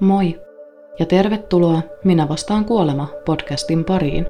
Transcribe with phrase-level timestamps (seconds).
[0.00, 0.40] Moi
[0.98, 4.26] ja tervetuloa Minä vastaan kuolema podcastin pariin.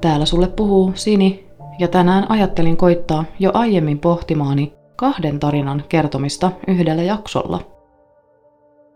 [0.00, 7.02] Täällä sulle puhuu Sini ja tänään ajattelin koittaa jo aiemmin pohtimaani kahden tarinan kertomista yhdellä
[7.02, 7.71] jaksolla.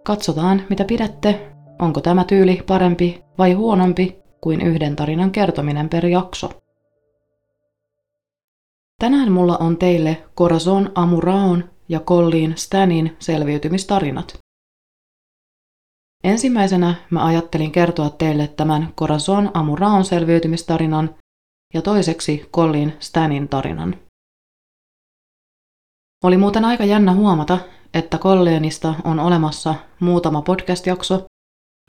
[0.06, 6.50] Katsotaan, mitä pidätte, onko tämä tyyli parempi vai huonompi kuin yhden tarinan kertominen per jakso.
[8.98, 14.38] Tänään mulla on teille Corazon Amuraon ja Colleen Stanin selviytymistarinat.
[16.24, 21.14] Ensimmäisenä mä ajattelin kertoa teille tämän Corazon Amuraon selviytymistarinan
[21.74, 23.94] ja toiseksi Colleen Stanin tarinan.
[26.24, 27.58] Oli muuten aika jännä huomata,
[27.94, 31.24] että Kolleenista on olemassa muutama podcast-jakso,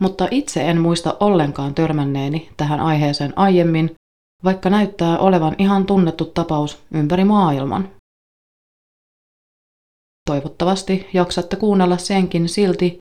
[0.02, 3.96] mutta itse en muista ollenkaan törmänneeni tähän aiheeseen aiemmin,
[4.44, 7.90] vaikka näyttää olevan ihan tunnettu tapaus ympäri maailman.
[10.30, 12.98] Toivottavasti jaksatte kuunnella senkin silti,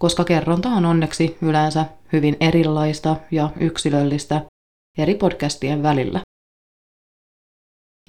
[0.00, 4.42] koska kerronta on onneksi yleensä hyvin erilaista ja yksilöllistä
[4.98, 6.20] eri podcastien välillä.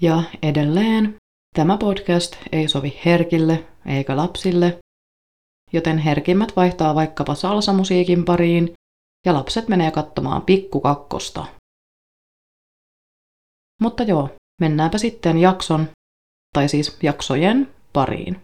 [0.02, 1.16] Ja edelleen,
[1.56, 4.80] tämä podcast ei sovi herkille eikä lapsille,
[5.74, 8.74] joten herkimmät vaihtaa vaikkapa salsamusiikin pariin
[9.26, 11.46] ja lapset menee katsomaan pikkukakkosta.
[13.82, 14.30] Mutta joo,
[14.62, 15.88] mennäänpä sitten jakson,
[16.54, 18.42] tai siis jaksojen pariin.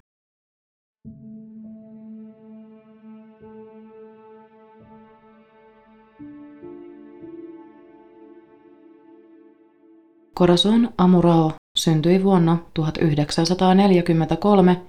[10.38, 14.82] Corazon Amurao syntyi vuonna 1943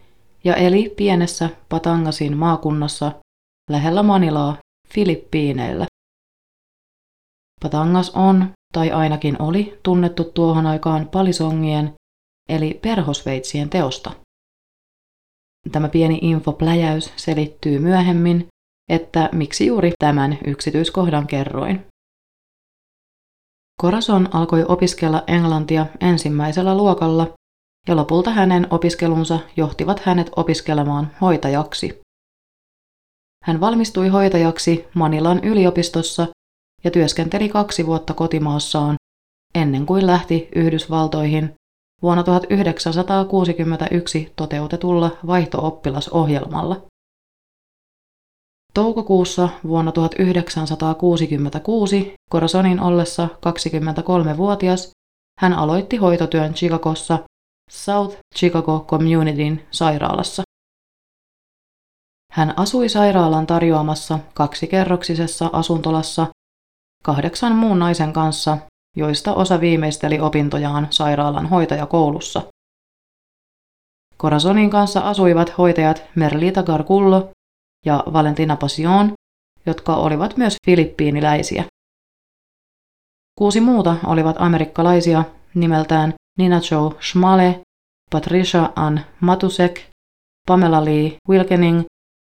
[0.45, 3.13] ja eli pienessä Patangasin maakunnassa
[3.71, 4.57] lähellä Manilaa
[4.89, 5.87] Filippiineillä.
[7.63, 11.95] Patangas on, tai ainakin oli, tunnettu tuohon aikaan palisongien
[12.49, 14.11] eli perhosveitsien teosta.
[15.73, 18.49] Tämä pieni infopläjäys selittyy myöhemmin,
[18.91, 21.87] että miksi juuri tämän yksityiskohdan kerroin.
[23.83, 27.31] Corazon alkoi opiskella englantia ensimmäisellä luokalla
[27.89, 32.01] ja lopulta hänen opiskelunsa johtivat hänet opiskelemaan hoitajaksi.
[33.45, 36.27] Hän valmistui hoitajaksi Manilan yliopistossa
[36.85, 38.97] ja työskenteli kaksi vuotta kotimaassaan
[39.55, 41.55] ennen kuin lähti Yhdysvaltoihin
[42.03, 46.92] vuonna 1961 toteutetulla vaihtooppilasohjelmalla.
[48.75, 54.91] Toukokuussa vuonna 1966 Corazonin ollessa 23-vuotias
[55.41, 57.19] hän aloitti hoitotyön Chicagossa
[57.71, 60.43] South Chicago Communityn sairaalassa.
[62.33, 66.27] Hän asui sairaalan tarjoamassa kaksikerroksisessa asuntolassa
[67.03, 68.59] kahdeksan muun naisen kanssa,
[68.97, 72.43] joista osa viimeisteli opintojaan sairaalan hoitajakoulussa.
[74.19, 77.31] Corazonin kanssa asuivat hoitajat Merlita Gargullo
[77.87, 79.13] ja Valentina Passion,
[79.67, 81.65] jotka olivat myös filippiiniläisiä.
[83.39, 87.61] Kuusi muuta olivat amerikkalaisia nimeltään Nina Jo Schmale,
[88.11, 89.81] Patricia Ann Matusek,
[90.49, 91.83] Pamela Lee Wilkening,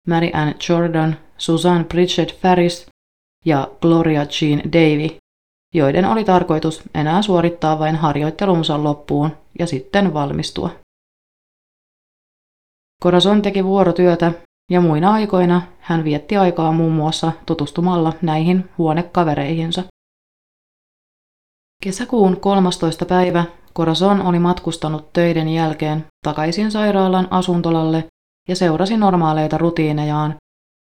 [0.08, 2.86] Mary Ann Jordan, Susan Bridget Ferris
[3.44, 5.16] ja Gloria Jean Davy,
[5.74, 10.70] joiden oli tarkoitus enää suorittaa vain harjoittelunsa loppuun ja sitten valmistua.
[13.02, 14.32] Corazon teki vuorotyötä
[14.70, 19.84] ja muina aikoina hän vietti aikaa muun muassa tutustumalla näihin huonekavereihinsa.
[21.82, 23.06] Kesäkuun 13.
[23.06, 23.44] päivä
[23.76, 28.04] Corazon oli matkustanut töiden jälkeen takaisin sairaalan asuntolalle
[28.48, 30.34] ja seurasi normaaleita rutiinejaan,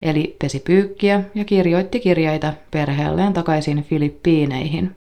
[0.01, 4.91] eli pesi pyykkiä ja kirjoitti kirjeitä perheelleen takaisin Filippiineihin.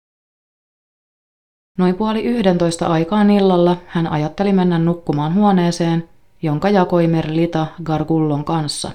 [1.79, 6.09] Noin puoli yhdentoista aikaan illalla hän ajatteli mennä nukkumaan huoneeseen,
[6.43, 8.91] jonka jakoi Merlita Gargullon kanssa.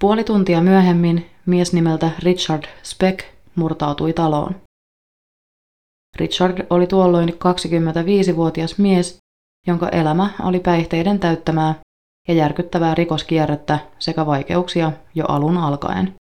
[0.00, 3.20] Puoli tuntia myöhemmin mies nimeltä Richard Speck
[3.56, 4.54] murtautui taloon.
[6.16, 9.18] Richard oli tuolloin 25-vuotias mies,
[9.66, 11.74] jonka elämä oli päihteiden täyttämää
[12.28, 16.14] ja järkyttävää rikoskierrettä sekä vaikeuksia jo alun alkaen.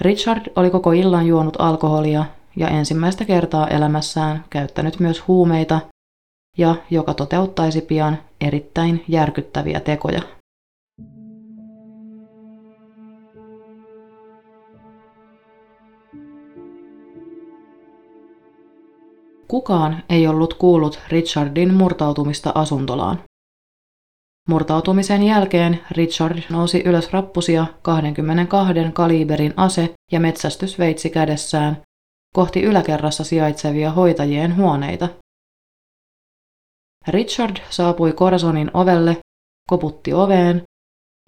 [0.00, 2.24] Richard oli koko illan juonut alkoholia
[2.56, 5.80] ja ensimmäistä kertaa elämässään käyttänyt myös huumeita
[6.58, 10.22] ja joka toteuttaisi pian erittäin järkyttäviä tekoja.
[19.48, 23.22] Kukaan ei ollut kuullut Richardin murtautumista asuntolaan.
[24.48, 31.82] Murtautumisen jälkeen Richard nousi ylös rappusia 22 kaliberin ase- ja metsästysveitsi kädessään
[32.34, 35.08] kohti yläkerrassa sijaitsevia hoitajien huoneita.
[37.08, 39.16] Richard saapui Corazonin ovelle,
[39.70, 40.62] koputti oveen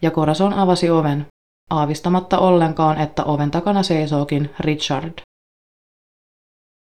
[0.03, 1.27] ja Corazon avasi oven,
[1.71, 5.21] aavistamatta ollenkaan, että oven takana seisookin Richard.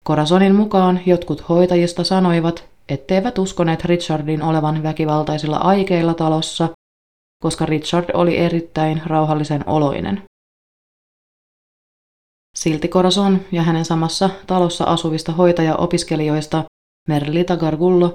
[0.07, 6.69] Corazonin mukaan jotkut hoitajista sanoivat, etteivät uskoneet Richardin olevan väkivaltaisilla aikeilla talossa,
[7.43, 10.23] koska Richard oli erittäin rauhallisen oloinen.
[12.55, 16.63] Silti Corazon ja hänen samassa talossa asuvista hoitaja-opiskelijoista
[17.07, 18.13] Merlita Gargullo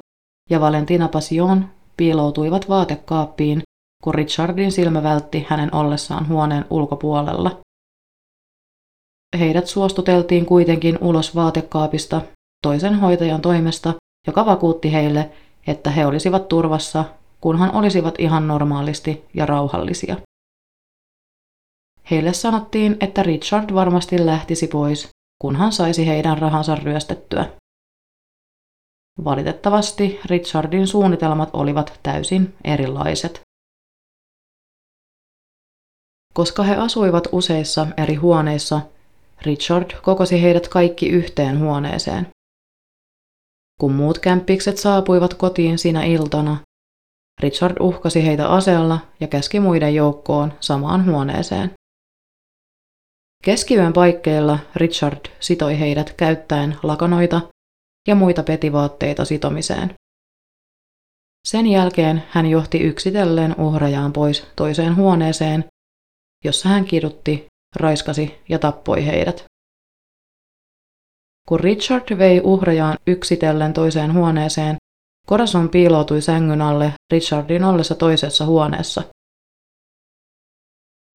[0.51, 3.63] ja Valentina Passion piiloutuivat vaatekaappiin,
[4.05, 7.61] kun Richardin silmä vältti hänen ollessaan huoneen ulkopuolella.
[9.39, 12.23] Heidät suostuteltiin kuitenkin ulos vaatekaapista
[12.63, 13.95] toisen hoitajan toimesta,
[14.27, 15.31] joka vakuutti heille,
[15.67, 17.05] että he olisivat turvassa,
[17.41, 20.17] kunhan olisivat ihan normaalisti ja rauhallisia.
[22.11, 25.09] Heille sanottiin, että Richard varmasti lähtisi pois,
[25.43, 27.47] kunhan saisi heidän rahansa ryöstettyä.
[29.25, 33.41] Valitettavasti Richardin suunnitelmat olivat täysin erilaiset.
[36.35, 38.81] Koska he asuivat useissa eri huoneissa,
[39.43, 42.29] Richard kokosi heidät kaikki yhteen huoneeseen.
[43.81, 46.57] Kun muut kämppikset saapuivat kotiin sinä iltana,
[47.41, 51.71] Richard uhkasi heitä aseella ja käski muiden joukkoon samaan huoneeseen.
[53.45, 57.41] Keskiyön paikkeilla Richard sitoi heidät käyttäen lakanoita
[58.09, 59.95] ja muita petivaatteita sitomiseen.
[61.49, 65.65] Sen jälkeen hän johti yksitellen uhrajaan pois toiseen huoneeseen,
[66.45, 69.45] jossa hän kidutti, raiskasi ja tappoi heidät.
[71.49, 74.77] Kun Richard vei uhrajaan yksitellen toiseen huoneeseen,
[75.29, 79.03] Corazon piiloutui sängyn alle Richardin ollessa toisessa huoneessa.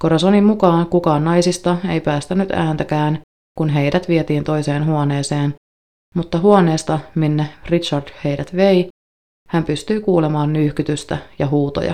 [0.01, 3.21] Corazonin mukaan kukaan naisista ei päästänyt ääntäkään,
[3.57, 5.55] kun heidät vietiin toiseen huoneeseen,
[6.15, 8.88] mutta huoneesta, minne Richard heidät vei,
[9.50, 11.94] hän pystyi kuulemaan nyyhkytystä ja huutoja.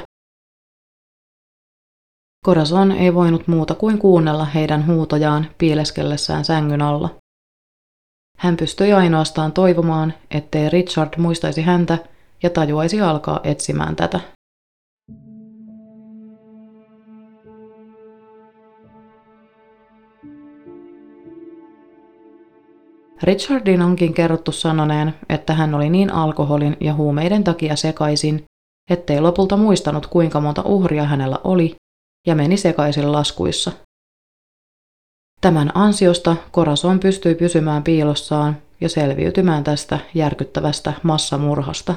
[2.45, 7.15] Corazon ei voinut muuta kuin kuunnella heidän huutojaan piileskellessään sängyn alla.
[8.37, 11.97] Hän pystyi ainoastaan toivomaan, ettei Richard muistaisi häntä
[12.43, 14.19] ja tajuaisi alkaa etsimään tätä.
[23.23, 28.43] Richardin onkin kerrottu sanoneen, että hän oli niin alkoholin ja huumeiden takia sekaisin,
[28.89, 31.75] ettei lopulta muistanut kuinka monta uhria hänellä oli
[32.27, 33.71] ja meni sekaisin laskuissa.
[35.41, 41.95] Tämän ansiosta Corazon pystyi pysymään piilossaan ja selviytymään tästä järkyttävästä massamurhasta.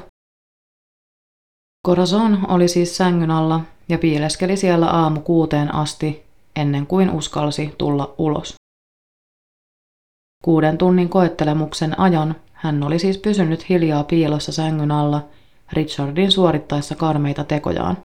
[1.87, 6.25] Corazon oli siis sängyn alla ja piileskeli siellä aamu kuuteen asti
[6.57, 8.55] ennen kuin uskalsi tulla ulos.
[10.45, 15.29] Kuuden tunnin koettelemuksen ajan hän oli siis pysynyt hiljaa piilossa sängyn alla
[15.73, 17.97] Richardin suorittaessa karmeita tekojaan.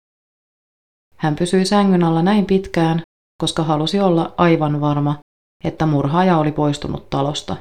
[1.15, 3.01] Hän pysyi sängyn alla näin pitkään,
[3.41, 5.19] koska halusi olla aivan varma,
[5.63, 7.55] että murhaaja oli poistunut talosta.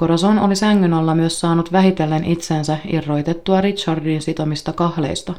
[0.00, 5.34] Corazon oli sängyn alla myös saanut vähitellen itsensä irroitettua Richardin sitomista kahleista.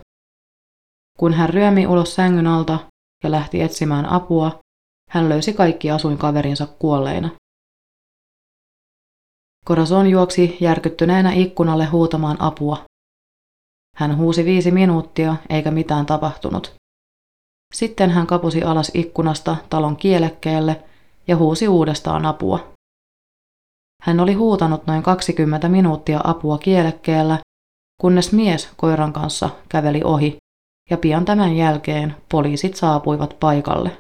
[1.19, 2.79] Kun hän ryömi ulos sängyn alta
[3.23, 4.59] ja lähti etsimään apua,
[5.09, 7.29] hän löysi kaikki asuinkaverinsa kuolleina.
[9.67, 12.85] Corazon juoksi järkyttyneenä ikkunalle huutamaan apua.
[13.95, 16.75] Hän huusi viisi minuuttia eikä mitään tapahtunut.
[17.73, 20.83] Sitten hän kapusi alas ikkunasta talon kielekkeelle
[21.27, 22.73] ja huusi uudestaan apua.
[24.03, 27.39] Hän oli huutanut noin 20 minuuttia apua kielekkeellä,
[28.01, 30.37] kunnes mies koiran kanssa käveli ohi,
[30.89, 33.97] ja pian tämän jälkeen poliisit saapuivat paikalle.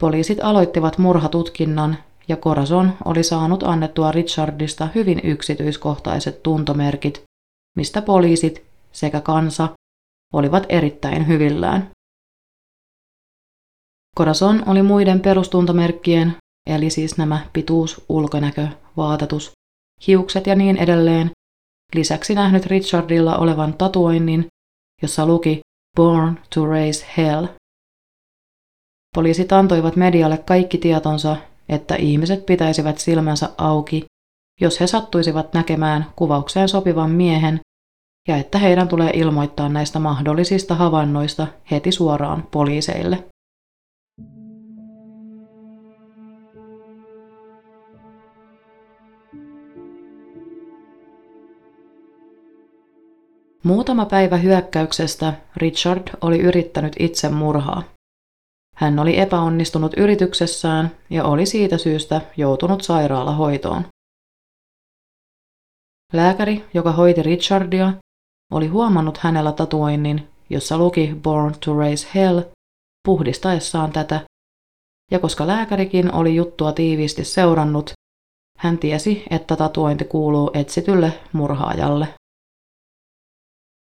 [0.00, 1.96] Poliisit aloittivat murhatutkinnan
[2.28, 7.22] ja Corazon oli saanut annettua Richardista hyvin yksityiskohtaiset tuntomerkit,
[7.76, 9.68] mistä poliisit sekä kansa
[10.32, 11.90] olivat erittäin hyvillään.
[14.18, 16.36] Corazon oli muiden perustuntomerkkien,
[16.66, 19.52] eli siis nämä pituus, ulkonäkö, vaatetus,
[20.06, 21.30] hiukset ja niin edelleen,
[21.94, 24.46] lisäksi nähnyt Richardilla olevan tatuoinnin,
[25.02, 25.60] jossa luki
[25.96, 27.46] Born to Raise Hell.
[29.16, 31.36] Poliisit antoivat medialle kaikki tietonsa,
[31.68, 34.04] että ihmiset pitäisivät silmänsä auki,
[34.60, 37.60] jos he sattuisivat näkemään kuvaukseen sopivan miehen,
[38.28, 43.24] ja että heidän tulee ilmoittaa näistä mahdollisista havainnoista heti suoraan poliiseille.
[53.62, 57.95] Muutama päivä hyökkäyksestä Richard oli yrittänyt itse murhaa.
[58.76, 63.84] Hän oli epäonnistunut yrityksessään ja oli siitä syystä joutunut sairaalahoitoon.
[66.12, 67.92] Lääkäri, joka hoiti Richardia,
[68.52, 72.40] oli huomannut hänellä tatuoinnin, jossa luki Born to Raise Hell,
[73.06, 74.20] puhdistaessaan tätä,
[75.10, 77.92] ja koska lääkärikin oli juttua tiiviisti seurannut,
[78.58, 82.08] hän tiesi, että tatuointi kuuluu etsitylle murhaajalle.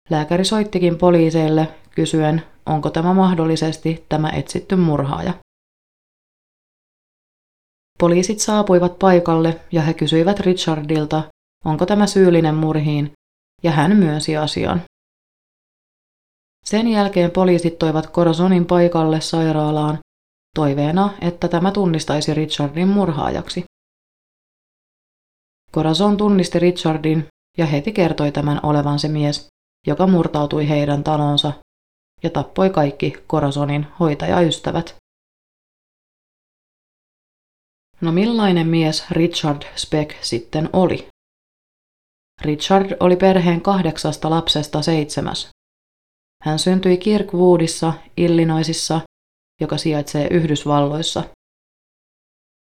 [0.09, 5.33] Lääkäri soittikin poliiseille kysyen, onko tämä mahdollisesti tämä etsitty murhaaja.
[7.99, 11.23] Poliisit saapuivat paikalle ja he kysyivät Richardilta,
[11.65, 13.11] onko tämä syyllinen murhiin,
[13.63, 14.81] ja hän myönsi asian.
[16.65, 19.99] Sen jälkeen poliisit toivat Corazonin paikalle sairaalaan
[20.55, 23.63] toiveena, että tämä tunnistaisi Richardin murhaajaksi.
[25.73, 29.47] Corazon tunnisti Richardin ja heti kertoi tämän olevan se mies,
[29.87, 31.53] joka murtautui heidän talonsa
[32.23, 34.95] ja tappoi kaikki Corazonin hoitajaystävät.
[38.01, 41.07] No millainen mies Richard Speck sitten oli?
[42.41, 45.49] Richard oli perheen kahdeksasta lapsesta seitsemäs.
[46.43, 49.01] Hän syntyi Kirkwoodissa, Illinoisissa,
[49.61, 51.23] joka sijaitsee Yhdysvalloissa.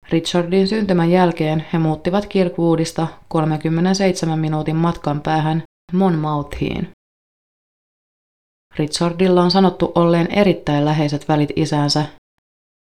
[0.09, 6.91] Richardin syntymän jälkeen he muuttivat Kirkwoodista 37 minuutin matkan päähän Monmouthiin.
[8.77, 12.05] Richardilla on sanottu olleen erittäin läheiset välit isäänsä,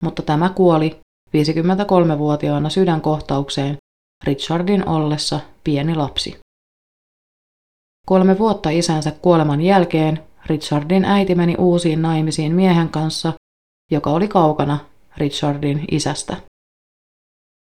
[0.03, 1.01] mutta tämä kuoli
[1.37, 3.77] 53-vuotiaana sydänkohtaukseen
[4.25, 6.41] Richardin ollessa pieni lapsi.
[8.07, 13.33] Kolme vuotta isänsä kuoleman jälkeen Richardin äiti meni uusiin naimisiin miehen kanssa,
[13.91, 14.79] joka oli kaukana
[15.17, 16.37] Richardin isästä.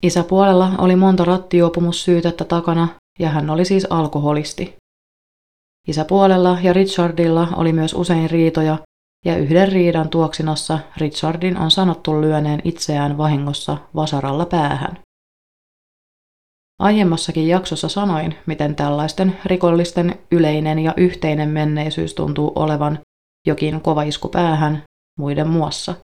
[0.03, 2.89] Isäpuolella oli monta rattijuopumussyytettä takana
[3.19, 4.77] ja hän oli siis alkoholisti.
[5.89, 8.79] Isäpuolella ja Richardilla oli myös usein riitoja,
[9.25, 14.99] ja yhden riidan tuoksinassa Richardin on sanottu lyöneen itseään vahingossa vasaralla päähän.
[16.79, 22.99] Aiemmassakin jaksossa sanoin, miten tällaisten rikollisten yleinen ja yhteinen menneisyys tuntuu olevan
[23.47, 24.83] jokin kova isku päähän
[25.19, 25.95] muiden muassa.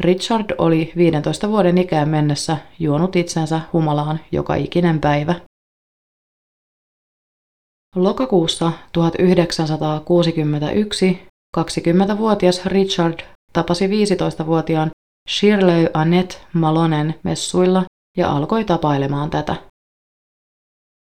[0.00, 5.34] Richard oli 15 vuoden ikään mennessä juonut itsensä humalaan joka ikinen päivä.
[7.96, 11.28] Lokakuussa 1961
[11.58, 13.20] 20-vuotias Richard
[13.52, 14.90] tapasi 15-vuotiaan
[15.30, 17.84] Shirley Annette Malonen messuilla
[18.16, 19.56] ja alkoi tapailemaan tätä.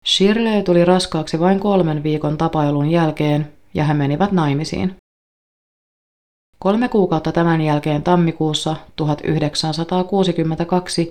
[0.07, 4.97] Shirley tuli raskaaksi vain kolmen viikon tapailun jälkeen ja he menivät naimisiin.
[6.59, 11.11] Kolme kuukautta tämän jälkeen tammikuussa 1962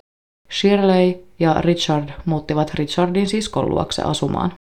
[0.52, 4.52] Shirley ja Richard muuttivat Richardin siskon luokse asumaan.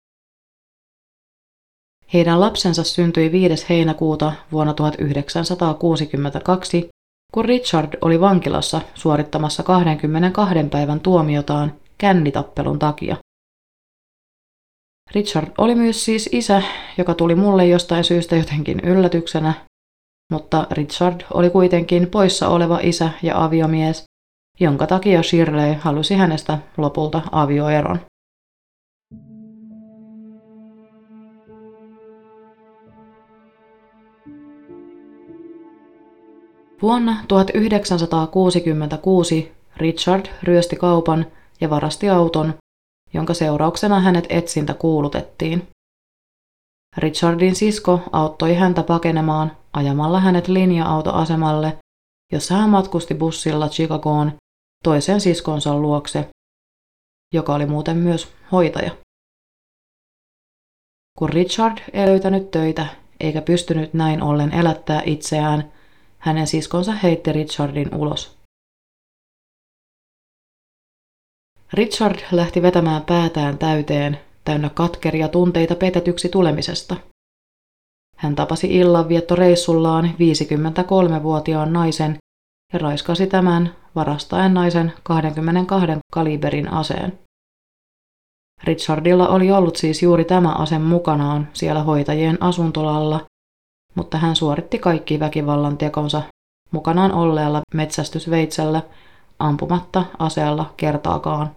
[2.13, 3.65] Heidän lapsensa syntyi 5.
[3.69, 6.89] heinäkuuta vuonna 1962,
[7.33, 13.17] kun Richard oli vankilassa suorittamassa 22 päivän tuomiotaan kännitappelun takia.
[15.15, 16.61] Richard oli myös siis isä,
[16.97, 19.53] joka tuli mulle jostain syystä jotenkin yllätyksenä,
[20.31, 24.03] mutta Richard oli kuitenkin poissa oleva isä ja aviomies,
[24.59, 27.99] jonka takia Shirley halusi hänestä lopulta avioeron.
[36.81, 41.25] Vuonna 1966 Richard ryösti kaupan
[41.61, 42.53] ja varasti auton,
[43.13, 45.67] jonka seurauksena hänet etsintä kuulutettiin.
[46.97, 51.77] Richardin sisko auttoi häntä pakenemaan ajamalla hänet linja-autoasemalle,
[52.31, 54.31] jossa hän matkusti bussilla Chicagoon
[54.83, 56.29] toisen siskonsa luokse,
[57.33, 58.91] joka oli muuten myös hoitaja.
[61.17, 62.85] Kun Richard ei löytänyt töitä
[63.19, 65.71] eikä pystynyt näin ollen elättää itseään,
[66.21, 68.37] hänen siskonsa heitti Richardin ulos.
[71.73, 76.95] Richard lähti vetämään päätään täyteen, täynnä katkeria tunteita petetyksi tulemisesta.
[78.17, 82.17] Hän tapasi illanviettoreissullaan 53-vuotiaan naisen
[82.73, 87.19] ja raiskasi tämän varastaen naisen 22 kaliberin aseen.
[88.63, 93.25] Richardilla oli ollut siis juuri tämä ase mukanaan siellä hoitajien asuntolalla
[93.95, 96.21] mutta hän suoritti kaikki väkivallan tekonsa
[96.71, 98.81] mukanaan olleella metsästysveitsellä
[99.39, 101.55] ampumatta aseella kertaakaan.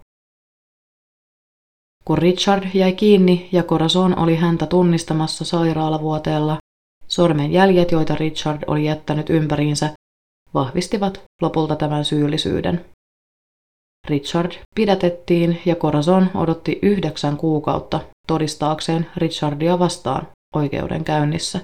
[2.04, 6.58] Kun Richard jäi kiinni ja Corazon oli häntä tunnistamassa sairaalavuoteella,
[7.08, 9.90] sormenjäljet, joita Richard oli jättänyt ympäriinsä,
[10.54, 12.84] vahvistivat lopulta tämän syyllisyyden.
[14.08, 21.60] Richard pidätettiin ja Corazon odotti yhdeksän kuukautta todistaakseen Richardia vastaan oikeudenkäynnissä.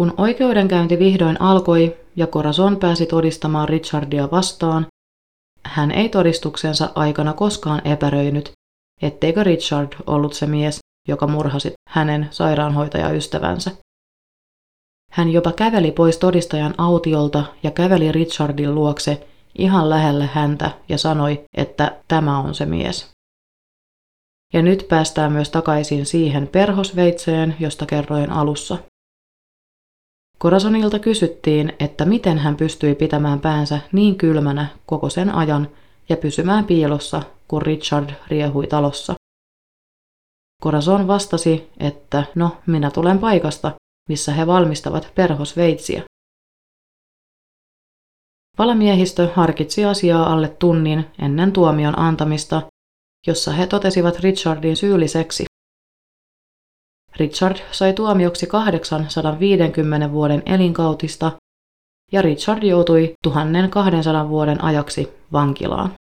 [0.00, 4.86] Kun oikeudenkäynti vihdoin alkoi ja Corazon pääsi todistamaan Richardia vastaan,
[5.64, 8.52] hän ei todistuksensa aikana koskaan epäröinyt,
[9.02, 10.78] etteikö Richard ollut se mies,
[11.08, 13.70] joka murhasi hänen sairaanhoitajaystävänsä.
[15.12, 19.26] Hän jopa käveli pois todistajan autiolta ja käveli Richardin luokse
[19.58, 23.10] ihan lähelle häntä ja sanoi, että tämä on se mies.
[24.54, 28.78] Ja nyt päästään myös takaisin siihen perhosveitseen, josta kerroin alussa.
[30.42, 35.68] Korasonilta kysyttiin, että miten hän pystyi pitämään päänsä niin kylmänä koko sen ajan
[36.08, 39.14] ja pysymään piilossa, kun Richard riehui talossa.
[40.62, 43.72] Corazon vastasi, että no, minä tulen paikasta,
[44.08, 46.02] missä he valmistavat perhosveitsiä.
[48.58, 52.62] Valamiehistö harkitsi asiaa alle tunnin ennen tuomion antamista,
[53.26, 55.49] jossa he totesivat Richardin syylliseksi.
[57.16, 61.32] Richard sai tuomioksi 850 vuoden elinkautista
[62.12, 65.92] ja Richard joutui 1200 vuoden ajaksi vankilaan.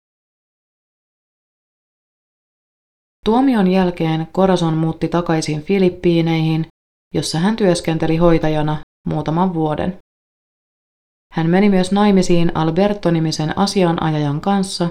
[3.25, 6.67] Tuomion jälkeen Corazon muutti takaisin Filippiineihin,
[7.13, 9.97] jossa hän työskenteli hoitajana muutaman vuoden.
[11.33, 14.89] Hän meni myös naimisiin Alberto-nimisen asianajajan kanssa,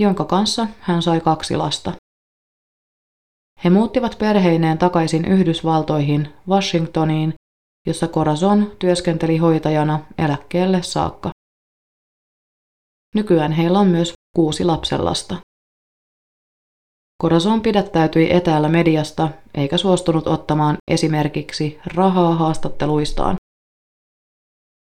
[0.00, 1.92] jonka kanssa hän sai kaksi lasta.
[3.64, 7.34] He muuttivat perheineen takaisin Yhdysvaltoihin, Washingtoniin,
[7.86, 11.30] jossa Corazon työskenteli hoitajana eläkkeelle saakka.
[13.14, 15.36] Nykyään heillä on myös kuusi lapsenlasta.
[17.22, 23.36] Corazon pidättäytyi etäällä mediasta eikä suostunut ottamaan esimerkiksi rahaa haastatteluistaan.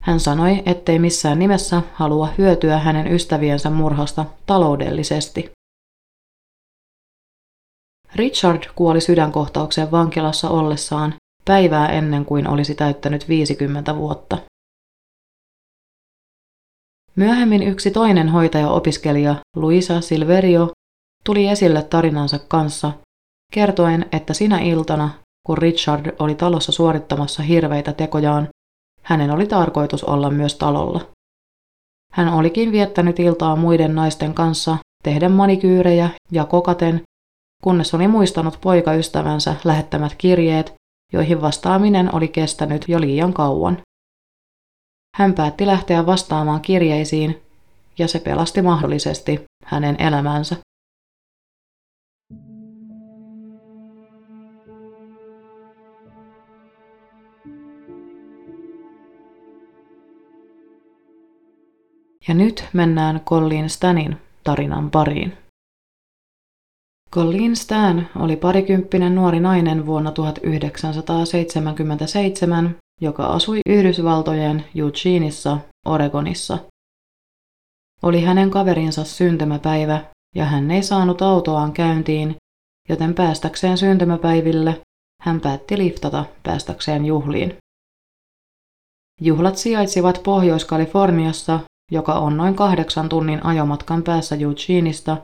[0.02, 5.52] Hän sanoi, ettei missään nimessä halua hyötyä hänen ystäviensä murhasta taloudellisesti.
[8.16, 11.14] Richard kuoli sydänkohtaukseen vankilassa ollessaan
[11.46, 14.38] päivää ennen kuin olisi täyttänyt 50 vuotta.
[17.16, 20.72] Myöhemmin yksi toinen hoitaja-opiskelija, Luisa Silverio,
[21.26, 22.92] tuli esille tarinansa kanssa,
[23.52, 25.10] kertoen, että sinä iltana,
[25.48, 28.48] kun Richard oli talossa suorittamassa hirveitä tekojaan,
[29.02, 31.08] hänen oli tarkoitus olla myös talolla.
[32.12, 37.02] Hän olikin viettänyt iltaa muiden naisten kanssa, tehden manikyyrejä ja kokaten,
[37.64, 40.74] kunnes oli muistanut poikaystävänsä lähettämät kirjeet,
[41.14, 43.78] joihin vastaaminen oli kestänyt jo liian kauan.
[45.18, 47.42] Hän päätti lähteä vastaamaan kirjeisiin,
[47.98, 50.56] ja se pelasti mahdollisesti hänen elämänsä.
[62.28, 65.43] Ja nyt mennään Colleen Stanin tarinan pariin.
[67.14, 76.58] Colleen Stan oli parikymppinen nuori nainen vuonna 1977, joka asui Yhdysvaltojen Eugeneissa, Oregonissa.
[78.02, 82.36] Oli hänen kaverinsa syntymäpäivä ja hän ei saanut autoaan käyntiin,
[82.90, 84.82] joten päästäkseen syntymäpäiville
[85.22, 87.58] hän päätti liftata päästäkseen juhliin.
[89.22, 91.60] Juhlat sijaitsivat Pohjois-Kaliforniassa
[91.92, 95.18] joka on noin kahdeksan tunnin ajomatkan päässä Eugeneista,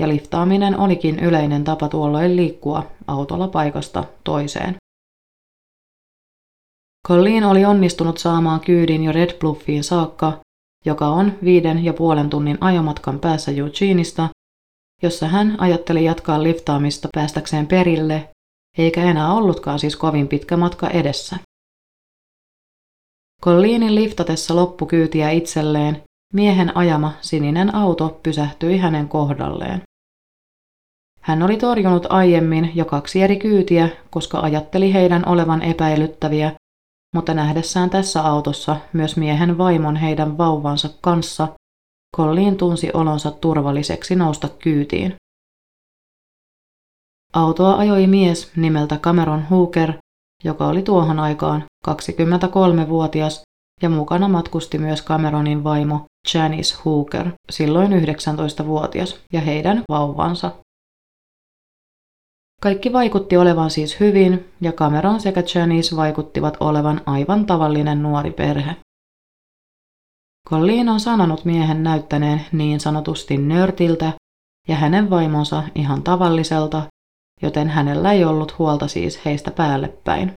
[0.00, 4.76] ja liftaaminen olikin yleinen tapa tuolloin liikkua autolla paikasta toiseen.
[7.08, 10.40] Colleen oli onnistunut saamaan kyydin jo Red Bluffiin saakka,
[10.84, 14.28] joka on viiden ja puolen tunnin ajomatkan päässä Eugeneista,
[15.02, 18.28] jossa hän ajatteli jatkaa liftaamista päästäkseen perille,
[18.78, 21.36] eikä enää ollutkaan siis kovin pitkä matka edessä.
[23.44, 29.82] Colleenin liftatessa loppukyytiä itselleen, miehen ajama sininen auto pysähtyi hänen kohdalleen.
[31.20, 36.52] Hän oli torjunut aiemmin jo kaksi eri kyytiä, koska ajatteli heidän olevan epäilyttäviä,
[37.14, 41.48] mutta nähdessään tässä autossa myös miehen vaimon heidän vauvansa kanssa,
[42.16, 45.14] Colleen tunsi olonsa turvalliseksi nousta kyytiin.
[47.32, 49.92] Autoa ajoi mies nimeltä Cameron Hooker,
[50.44, 53.42] joka oli tuohon aikaan 23-vuotias
[53.82, 56.04] ja mukana matkusti myös Cameronin vaimo
[56.34, 60.52] Janice Hooker, silloin 19-vuotias, ja heidän vauvansa.
[62.60, 68.76] Kaikki vaikutti olevan siis hyvin, ja Cameron sekä Janice vaikuttivat olevan aivan tavallinen nuori perhe.
[70.48, 74.12] Colleen on sanonut miehen näyttäneen niin sanotusti nörtiltä
[74.68, 76.82] ja hänen vaimonsa ihan tavalliselta,
[77.42, 80.32] joten hänellä ei ollut huolta siis heistä päällepäin.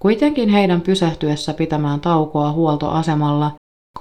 [0.00, 3.50] Kuitenkin heidän pysähtyessä pitämään taukoa huoltoasemalla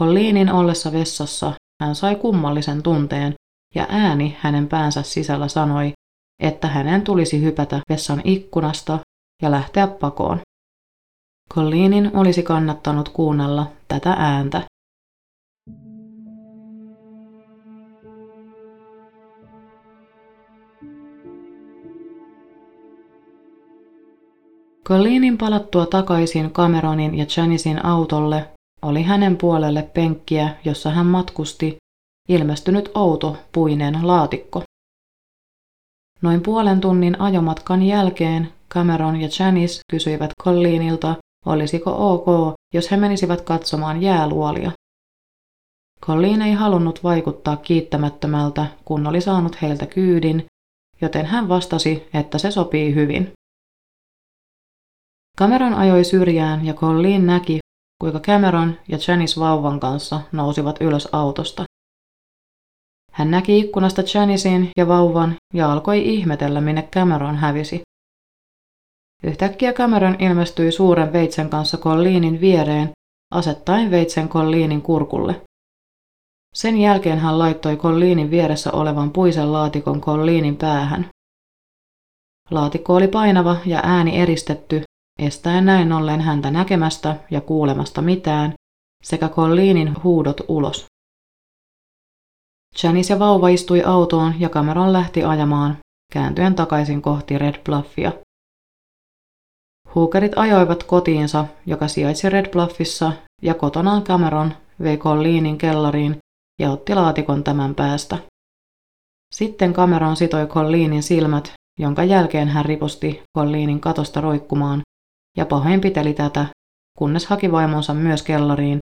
[0.01, 3.33] Colleenin ollessa vessassa hän sai kummallisen tunteen
[3.75, 5.91] ja ääni hänen päänsä sisällä sanoi,
[6.43, 8.99] että hänen tulisi hypätä vessan ikkunasta
[9.41, 10.39] ja lähteä pakoon.
[11.53, 14.61] Colleenin olisi kannattanut kuunnella tätä ääntä.
[24.87, 28.49] Colleenin palattua takaisin Cameronin ja Janicein autolle
[28.81, 31.77] oli hänen puolelle penkkiä, jossa hän matkusti,
[32.29, 34.63] ilmestynyt outo puinen laatikko.
[36.21, 41.15] Noin puolen tunnin ajomatkan jälkeen Cameron ja Janice kysyivät Colleenilta,
[41.45, 44.71] olisiko ok, jos he menisivät katsomaan jääluolia.
[46.05, 50.45] Colleen ei halunnut vaikuttaa kiittämättömältä, kun oli saanut heiltä kyydin,
[51.01, 53.31] joten hän vastasi, että se sopii hyvin.
[55.39, 57.59] Cameron ajoi syrjään ja Colleen näki,
[58.01, 61.63] kuinka Cameron ja Janice vauvan kanssa nousivat ylös autosta.
[63.11, 67.81] Hän näki ikkunasta Janicin ja vauvan ja alkoi ihmetellä, minne Cameron hävisi.
[69.23, 72.91] Yhtäkkiä Cameron ilmestyi suuren veitsen kanssa Colleenin viereen,
[73.33, 75.41] asettaen veitsen Colleenin kurkulle.
[76.55, 81.09] Sen jälkeen hän laittoi Colleenin vieressä olevan puisen laatikon Colleenin päähän.
[82.51, 84.81] Laatikko oli painava ja ääni eristetty,
[85.19, 88.53] estäen näin ollen häntä näkemästä ja kuulemasta mitään,
[89.03, 90.85] sekä Colleenin huudot ulos.
[92.83, 95.77] Janice ja vauva istui autoon ja Cameron lähti ajamaan,
[96.13, 98.11] kääntyen takaisin kohti Red Bluffia.
[99.95, 106.17] Hookerit ajoivat kotiinsa, joka sijaitsi Red Bluffissa, ja kotonaan Cameron vei Colleenin kellariin
[106.59, 108.17] ja otti laatikon tämän päästä.
[109.35, 114.81] Sitten Cameron sitoi Colleenin silmät, jonka jälkeen hän ripusti Colleenin katosta roikkumaan
[115.37, 116.45] ja pahoinpiteli tätä,
[116.97, 118.79] kunnes haki vaimonsa myös kellariin,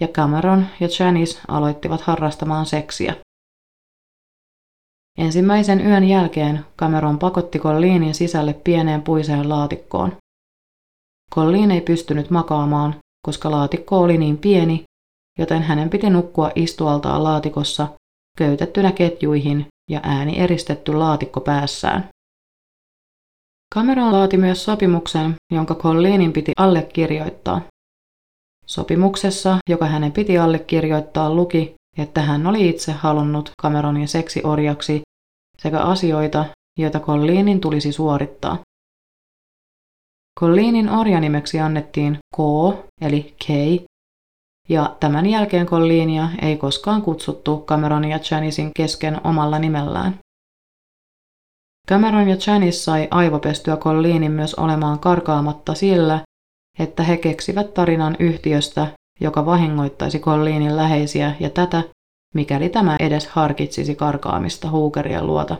[0.00, 3.14] ja Cameron ja Janice aloittivat harrastamaan seksiä.
[5.18, 10.16] Ensimmäisen yön jälkeen Cameron pakotti Colleenin sisälle pieneen puiseen laatikkoon.
[11.34, 12.94] Colleen ei pystynyt makaamaan,
[13.26, 14.84] koska laatikko oli niin pieni,
[15.38, 17.88] joten hänen piti nukkua istualtaan laatikossa
[18.38, 22.08] köytettynä ketjuihin ja ääni eristetty laatikko päässään.
[23.74, 27.60] Cameron laati myös sopimuksen, jonka Colleenin piti allekirjoittaa.
[28.66, 35.02] Sopimuksessa, joka hänen piti allekirjoittaa, luki, että hän oli itse halunnut Cameronin seksiorjaksi
[35.58, 36.44] sekä asioita,
[36.78, 38.58] joita Colleenin tulisi suorittaa.
[40.40, 42.38] Colleenin orjanimeksi annettiin K,
[43.00, 43.78] eli Kay,
[44.68, 50.18] ja tämän jälkeen Colleenia ei koskaan kutsuttu Cameron ja Janicein kesken omalla nimellään.
[51.92, 56.20] Cameron ja Janice sai aivopestyä Colleenin myös olemaan karkaamatta sillä,
[56.78, 58.86] että he keksivät tarinan yhtiöstä,
[59.20, 61.82] joka vahingoittaisi Colleenin läheisiä ja tätä,
[62.34, 65.56] mikäli tämä edes harkitsisi karkaamista Hookerien luota.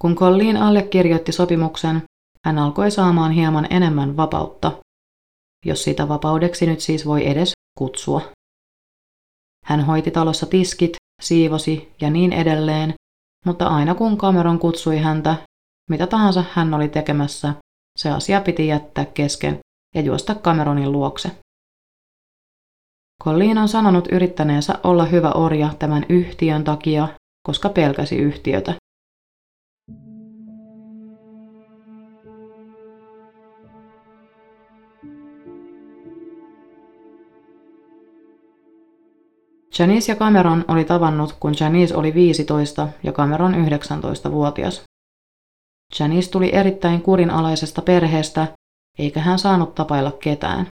[0.00, 2.02] Kun Colleen allekirjoitti sopimuksen,
[2.46, 4.72] hän alkoi saamaan hieman enemmän vapautta,
[5.66, 8.20] jos sitä vapaudeksi nyt siis voi edes kutsua.
[9.64, 12.94] Hän hoiti talossa tiskit, siivosi ja niin edelleen,
[13.46, 15.36] mutta aina kun Cameron kutsui häntä,
[15.90, 17.54] mitä tahansa hän oli tekemässä,
[17.98, 19.58] se asia piti jättää kesken
[19.94, 21.30] ja juosta Cameronin luokse.
[23.24, 27.08] Colleen on sanonut yrittäneensä olla hyvä orja tämän yhtiön takia,
[27.46, 28.74] koska pelkäsi yhtiötä.
[39.78, 44.82] Janice ja Cameron oli tavannut, kun Janice oli 15 ja Cameron 19-vuotias.
[45.98, 48.46] Janice tuli erittäin kurinalaisesta perheestä,
[48.98, 50.66] eikä hän saanut tapailla ketään.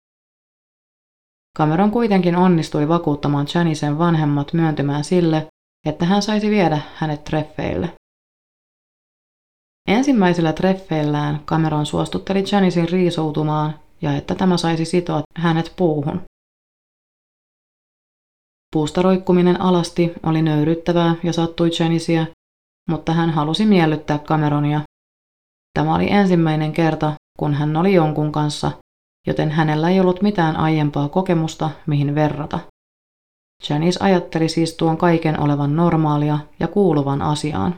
[1.57, 5.47] Cameron kuitenkin onnistui vakuuttamaan Janicen vanhemmat myöntymään sille,
[5.85, 7.93] että hän saisi viedä hänet treffeille.
[9.87, 16.21] Ensimmäisillä treffeillään Cameron suostutteli Janicin riisoutumaan ja että tämä saisi sitoa hänet puuhun.
[18.71, 22.25] Puusta roikkuminen alasti oli nöyryttävää ja sattui Janicea,
[22.89, 24.81] mutta hän halusi miellyttää Cameronia.
[25.73, 28.71] Tämä oli ensimmäinen kerta, kun hän oli jonkun kanssa,
[29.27, 32.59] joten hänellä ei ollut mitään aiempaa kokemusta, mihin verrata.
[33.69, 37.75] Janice ajatteli siis tuon kaiken olevan normaalia ja kuuluvan asiaan.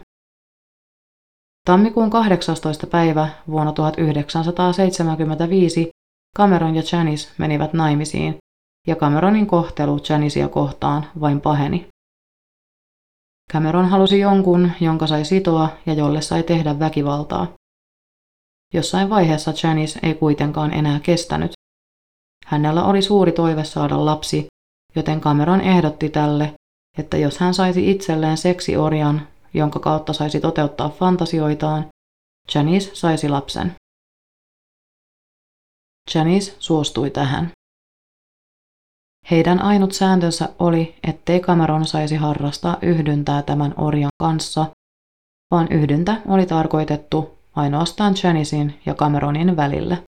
[1.66, 2.88] Tammikuun 18.
[2.88, 5.90] päivä vuonna 1975
[6.38, 8.38] Cameron ja Janice menivät naimisiin
[8.88, 11.88] ja Cameronin kohtelu Janicea kohtaan vain paheni.
[13.54, 17.48] Cameron halusi jonkun, jonka sai sitoa ja jolle sai tehdä väkivaltaa.
[18.74, 21.52] Jossain vaiheessa Janice ei kuitenkaan enää kestänyt.
[22.46, 24.48] Hänellä oli suuri toive saada lapsi,
[24.96, 26.54] joten Cameron ehdotti tälle,
[26.98, 31.88] että jos hän saisi itselleen seksiorjan, jonka kautta saisi toteuttaa fantasioitaan,
[32.56, 33.76] Janice saisi lapsen.
[36.16, 37.52] Janice suostui tähän.
[39.32, 44.66] Heidän ainut sääntönsä oli, ettei Cameron saisi harrastaa yhdyntää tämän orjan kanssa,
[45.52, 50.04] vaan yhdyntä oli tarkoitettu ainoastaan Janicein ja Cameronin välille.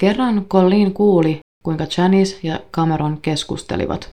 [0.00, 4.08] Kerran Colleen kuuli, kuinka Janice ja Cameron keskustelivat.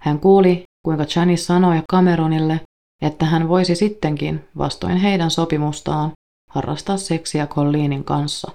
[0.00, 2.60] Hän kuuli, kuinka Janice sanoi Cameronille,
[3.02, 6.12] että hän voisi sittenkin, vastoin heidän sopimustaan,
[6.50, 8.52] harrastaa seksiä Colleenin kanssa.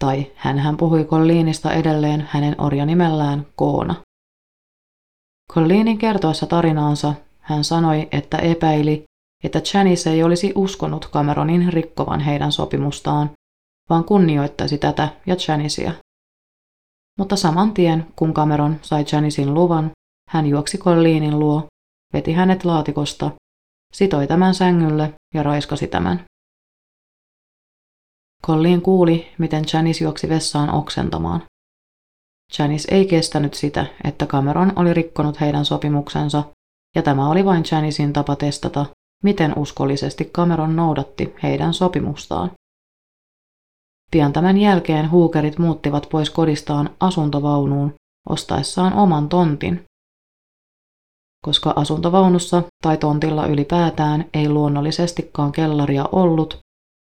[0.00, 3.94] Tai hän puhui Colleenista edelleen hänen orjanimellään Koona.
[5.52, 9.04] Colleenin kertoessa tarinaansa hän sanoi, että epäili,
[9.44, 13.30] että Janice ei olisi uskonut Cameronin rikkovan heidän sopimustaan,
[13.90, 15.92] vaan kunnioittaisi tätä ja Janicea.
[17.18, 19.90] Mutta saman tien, kun Cameron sai Janicin luvan,
[20.30, 21.66] hän juoksi Colleenin luo,
[22.12, 23.30] veti hänet laatikosta,
[23.92, 26.24] sitoi tämän sängylle ja raiskasi tämän.
[28.46, 31.42] Colleen kuuli, miten Janice juoksi vessaan oksentamaan.
[32.58, 36.44] Janice ei kestänyt sitä, että Cameron oli rikkonut heidän sopimuksensa,
[36.94, 38.86] ja tämä oli vain Janicin tapa testata,
[39.22, 42.50] miten uskollisesti Cameron noudatti heidän sopimustaan.
[44.10, 47.94] Pian tämän jälkeen huukerit muuttivat pois kodistaan asuntovaunuun
[48.28, 49.84] ostaessaan oman tontin.
[51.44, 56.63] Koska asuntovaunussa tai tontilla ylipäätään ei luonnollisestikaan kellaria ollut,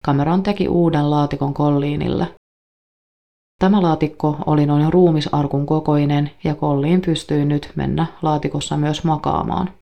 [0.07, 2.35] Cameron teki uuden laatikon kolliinille.
[3.59, 9.75] Tämä laatikko oli noin ruumisarkun kokoinen ja kolliin pystyi nyt mennä laatikossa myös makaamaan.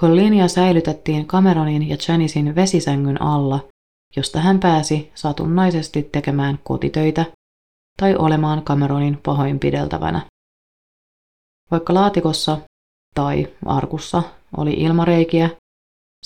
[0.00, 3.68] Collinia säilytettiin Cameronin ja Janicein vesisängyn alla,
[4.16, 7.24] josta hän pääsi satunnaisesti tekemään kotitöitä
[7.96, 10.20] tai olemaan Cameronin pahoinpideltävänä.
[11.70, 12.58] Vaikka laatikossa
[13.14, 14.22] tai arkussa
[14.56, 15.50] oli ilmareikiä,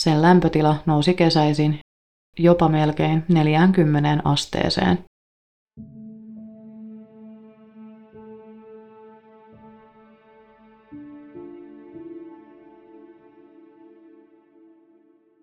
[0.00, 1.78] sen lämpötila nousi kesäisin
[2.38, 5.04] jopa melkein 40 asteeseen.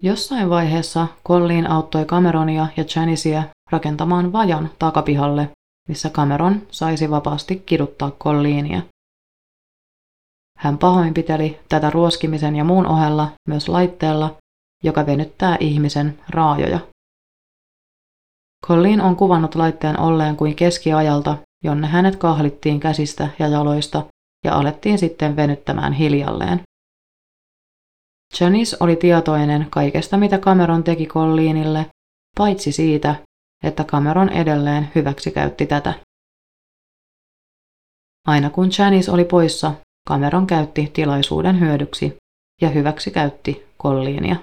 [0.02, 5.50] Jossain vaiheessa Colleen auttoi Cameronia ja Janicea rakentamaan vajan takapihalle,
[5.88, 8.82] missä Cameron saisi vapaasti kiduttaa Colleenia.
[10.58, 14.36] Hän pahoinpiteli tätä ruoskimisen ja muun ohella myös laitteella,
[14.84, 16.80] joka venyttää ihmisen raajoja.
[18.66, 24.06] Colleen on kuvannut laitteen olleen kuin keskiajalta, jonne hänet kahlittiin käsistä ja jaloista
[24.46, 26.62] ja alettiin sitten venyttämään hiljalleen.
[28.40, 31.86] Janice oli tietoinen kaikesta, mitä Cameron teki Colleenille,
[32.38, 33.16] paitsi siitä,
[33.64, 35.94] että Cameron edelleen hyväksikäytti tätä.
[38.28, 39.74] Aina kun Janice oli poissa,
[40.10, 42.18] Cameron käytti tilaisuuden hyödyksi
[42.62, 44.36] ja hyväksikäytti Colleenia.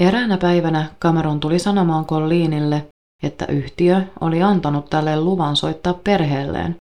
[0.00, 2.88] Eräänä päivänä Cameron tuli sanomaan Colleenille,
[3.22, 6.76] että yhtiö oli antanut tälle luvan soittaa perheelleen,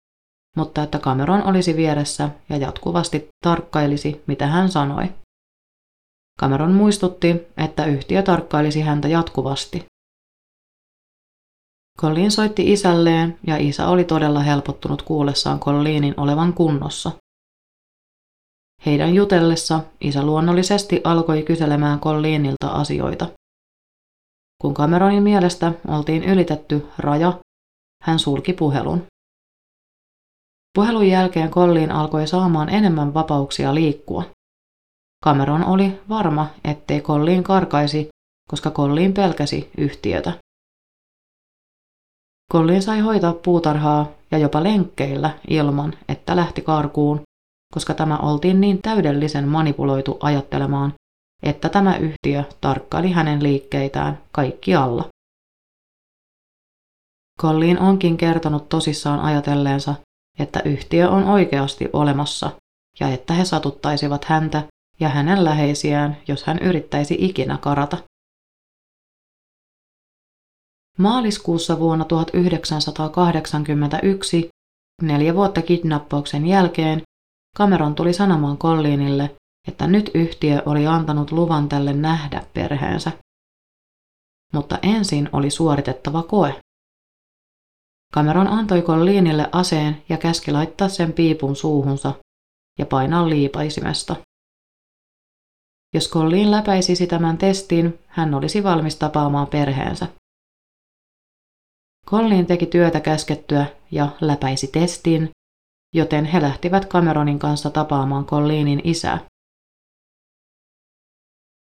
[0.56, 5.10] mutta että Cameron olisi vieressä ja jatkuvasti tarkkailisi, mitä hän sanoi.
[6.40, 9.86] Cameron muistutti, että yhtiö tarkkailisi häntä jatkuvasti.
[12.02, 17.12] Colleen soitti isälleen ja isä oli todella helpottunut kuullessaan Colleenin olevan kunnossa.
[18.86, 23.28] Heidän jutellessa isä luonnollisesti alkoi kyselemään Colleenilta asioita.
[24.62, 27.40] Kun Cameronin mielestä oltiin ylitetty raja,
[28.04, 29.06] hän sulki puhelun.
[30.74, 34.24] Puhelun jälkeen Colleen alkoi saamaan enemmän vapauksia liikkua.
[35.26, 38.08] Cameron oli varma, ettei Colleen karkaisi,
[38.50, 40.34] koska Colleen pelkäsi yhtiötä.
[42.54, 47.22] Colleen sai hoitaa puutarhaa ja jopa lenkkeillä ilman, että lähti karkuun,
[47.74, 50.94] koska tämä oltiin niin täydellisen manipuloitu ajattelemaan,
[51.44, 55.08] että tämä yhtiö tarkkaili hänen liikkeitään kaikkialla.
[57.42, 59.96] Colleen onkin kertonut tosissaan ajatelleensa,
[60.40, 62.52] että yhtiö on oikeasti olemassa
[63.00, 64.64] ja että he satuttaisivat häntä
[65.00, 67.98] ja hänen läheisiään, jos hän yrittäisi ikinä karata.
[70.98, 74.50] Maaliskuussa vuonna 1981,
[75.02, 77.02] neljä vuotta kidnappauksen jälkeen,
[77.58, 79.36] Cameron tuli sanomaan Collinille,
[79.67, 83.12] että nyt yhtiö oli antanut luvan tälle nähdä perheensä.
[84.54, 86.60] Mutta ensin oli suoritettava koe.
[88.13, 92.13] Cameron antoi Collinille aseen ja käski laittaa sen piipun suuhunsa
[92.80, 94.15] ja painaa liipaisimesta.
[95.93, 100.08] Jos Colleen läpäisisi tämän testin, hän olisi valmis tapaamaan perheensä.
[102.08, 105.30] Colleen teki työtä käskettyä ja läpäisi testin,
[105.95, 109.19] joten he lähtivät Cameronin kanssa tapaamaan Colleenin isää.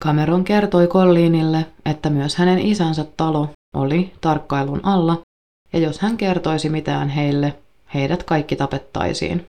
[0.04, 5.22] Cameron kertoi Colleenille, että myös hänen isänsä talo oli tarkkailun alla,
[5.72, 7.58] ja jos hän kertoisi mitään heille,
[7.94, 9.44] heidät kaikki tapettaisiin.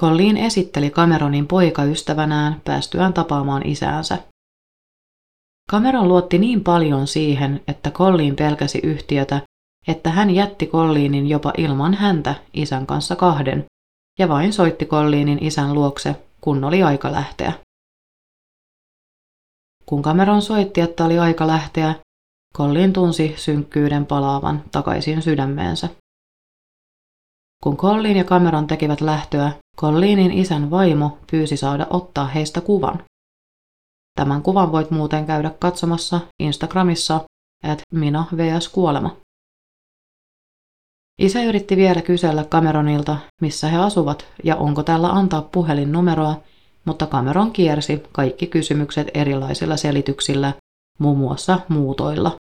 [0.00, 4.18] Colleen esitteli Cameronin poikaystävänään päästyään tapaamaan isäänsä.
[5.70, 9.40] Cameron luotti niin paljon siihen, että Colleen pelkäsi yhtiötä,
[9.86, 13.64] että hän jätti Colleenin jopa ilman häntä isän kanssa kahden
[14.18, 17.52] ja vain soitti Colleenin isän luokse, kun oli aika lähteä.
[19.86, 21.94] Kun Cameron soitti, että oli aika lähteä,
[22.56, 25.88] Colleen tunsi synkkyyden palaavan takaisin sydämeensä.
[27.62, 33.04] Kun Colleen ja Cameron tekivät lähtöä, Colleenin isän vaimo pyysi saada ottaa heistä kuvan.
[34.14, 37.20] Tämän kuvan voit muuten käydä katsomassa Instagramissa
[37.64, 38.68] at Mina vs.
[38.68, 39.16] Kuolema.
[41.18, 46.40] Isä yritti vielä kysellä Cameronilta, missä he asuvat ja onko tällä antaa puhelinnumeroa,
[46.84, 50.52] mutta Cameron kiersi kaikki kysymykset erilaisilla selityksillä,
[50.98, 52.36] muun muassa muutoilla.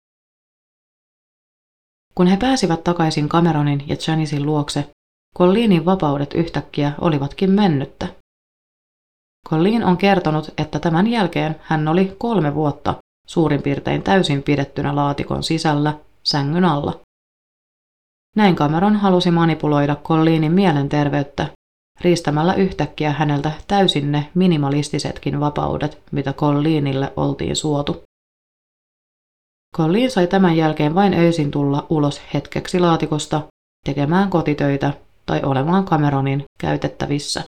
[2.14, 4.90] Kun he pääsivät takaisin Cameronin ja Janicein luokse,
[5.38, 8.09] Colleenin vapaudet yhtäkkiä olivatkin mennyttä.
[9.48, 12.94] Colleen on kertonut, että tämän jälkeen hän oli kolme vuotta
[13.26, 17.00] suurin piirtein täysin pidettynä laatikon sisällä sängyn alla.
[18.38, 21.46] Näin Cameron halusi manipuloida Colleenin mielenterveyttä
[22.01, 28.03] riistämällä yhtäkkiä häneltä täysin ne minimalistisetkin vapaudet, mitä Colleenille oltiin suotu.
[29.77, 33.42] Colleen sai tämän jälkeen vain öisin tulla ulos hetkeksi laatikosta
[33.85, 34.92] tekemään kotitöitä
[35.27, 37.44] tai olemaan Cameronin käytettävissä.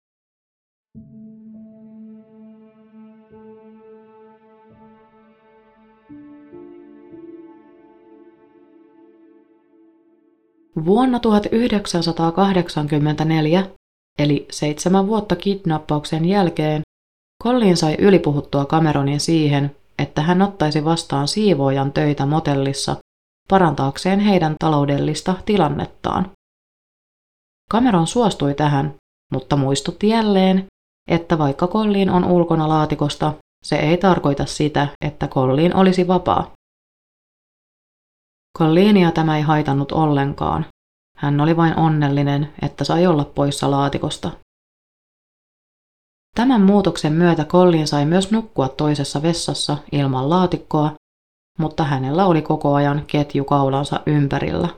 [10.85, 13.67] Vuonna 1984,
[14.19, 16.83] eli seitsemän vuotta kidnappauksen jälkeen,
[17.45, 22.97] Colin sai ylipuhuttua Cameronin siihen, että hän ottaisi vastaan siivoojan töitä motellissa
[23.49, 26.31] parantaakseen heidän taloudellista tilannettaan.
[27.73, 28.95] Cameron suostui tähän,
[29.33, 30.67] mutta muistutti jälleen,
[31.11, 33.33] että vaikka Colleen on ulkona laatikosta,
[33.64, 36.51] se ei tarkoita sitä, että Colleen olisi vapaa.
[38.59, 40.66] Colleenia tämä ei haitannut ollenkaan.
[41.16, 44.31] Hän oli vain onnellinen, että sai olla poissa laatikosta.
[46.35, 50.92] Tämän muutoksen myötä Colleen sai myös nukkua toisessa vessassa ilman laatikkoa,
[51.59, 54.68] mutta hänellä oli koko ajan ketju kaulansa ympärillä.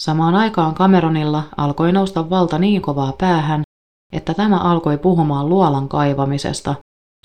[0.00, 3.62] Samaan aikaan Cameronilla alkoi nousta valta niin kovaa päähän,
[4.12, 6.74] että tämä alkoi puhumaan luolan kaivamisesta,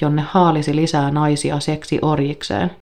[0.01, 2.77] jonne haalisi lisää naisia seksi orjikseen.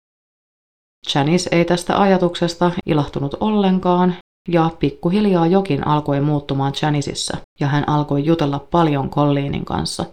[1.15, 4.15] Janice ei tästä ajatuksesta ilahtunut ollenkaan,
[4.49, 10.05] ja pikkuhiljaa jokin alkoi muuttumaan Janisissa, ja hän alkoi jutella paljon Colleenin kanssa.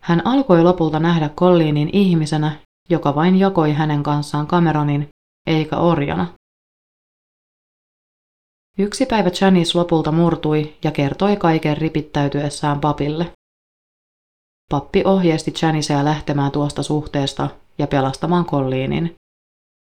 [0.00, 5.08] Hän alkoi lopulta nähdä Colleenin ihmisenä, joka vain jakoi hänen kanssaan Cameronin,
[5.46, 6.26] eikä orjana.
[8.78, 13.32] Yksi päivä Janice lopulta murtui ja kertoi kaiken ripittäytyessään papille.
[14.70, 17.48] Pappi ohjeisti Janicea lähtemään tuosta suhteesta
[17.78, 19.14] ja pelastamaan Colliinin.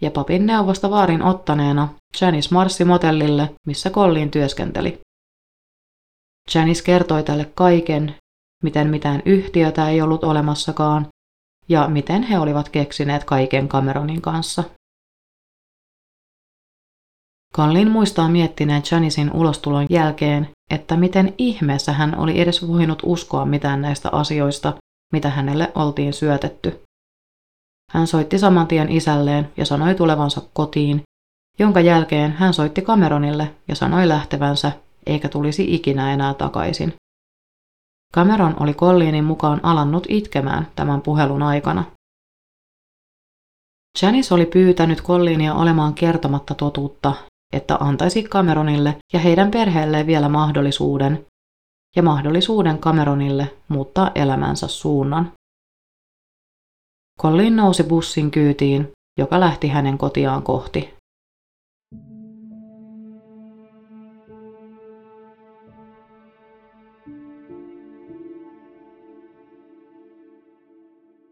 [0.02, 1.88] Ja papin neuvosta vaarin ottaneena
[2.20, 5.00] Janice marssi motellille, missä Colleen työskenteli.
[6.54, 8.14] Janice kertoi tälle kaiken,
[8.62, 11.06] miten mitään yhtiötä ei ollut olemassakaan
[11.68, 14.64] ja miten he olivat keksineet kaiken Cameronin kanssa.
[17.52, 23.82] Kallin muistaa miettineen Janicein ulostulon jälkeen, että miten ihmeessä hän oli edes voinut uskoa mitään
[23.82, 24.72] näistä asioista,
[25.12, 26.82] mitä hänelle oltiin syötetty.
[27.92, 31.02] Hän soitti saman tien isälleen ja sanoi tulevansa kotiin,
[31.58, 34.72] jonka jälkeen hän soitti Cameronille ja sanoi lähtevänsä,
[35.06, 36.94] eikä tulisi ikinä enää takaisin.
[38.14, 41.84] Cameron oli Colliinin mukaan alannut itkemään tämän puhelun aikana.
[44.02, 47.14] Janice oli pyytänyt Colliinia olemaan kertomatta totuutta
[47.52, 51.26] että antaisi Cameronille ja heidän perheelleen vielä mahdollisuuden
[51.96, 55.32] ja mahdollisuuden Cameronille muuttaa elämänsä suunnan.
[57.22, 60.94] Colin nousi bussin kyytiin, joka lähti hänen kotiaan kohti.